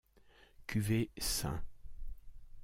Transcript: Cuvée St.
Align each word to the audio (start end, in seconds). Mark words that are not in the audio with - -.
Cuvée 0.65 1.11
St. 1.19 1.53